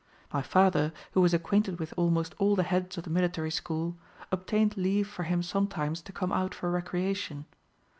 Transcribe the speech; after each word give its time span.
My 0.33 0.41
father, 0.41 0.93
who 1.11 1.21
was 1.21 1.31
acquainted 1.31 1.77
with 1.79 1.93
almost 1.95 2.33
all 2.39 2.55
the 2.55 2.63
heads 2.63 2.97
of 2.97 3.03
the 3.03 3.11
military 3.11 3.51
school, 3.51 3.97
obtained 4.31 4.75
leave 4.75 5.07
for 5.07 5.21
him 5.25 5.43
sometimes 5.43 6.01
to 6.01 6.11
come 6.11 6.31
out 6.31 6.55
for 6.55 6.71
recreation. 6.71 7.45